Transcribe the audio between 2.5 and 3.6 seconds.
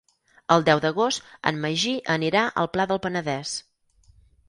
al Pla del Penedès.